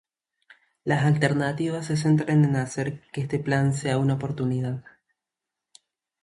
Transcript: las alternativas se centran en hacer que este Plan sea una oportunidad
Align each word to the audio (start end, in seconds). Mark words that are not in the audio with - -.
las 0.83 1.05
alternativas 1.05 1.85
se 1.85 1.95
centran 1.95 2.43
en 2.43 2.55
hacer 2.55 3.03
que 3.11 3.21
este 3.21 3.37
Plan 3.37 3.71
sea 3.71 3.99
una 3.99 4.15
oportunidad 4.15 4.83